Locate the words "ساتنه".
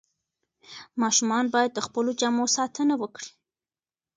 2.57-2.93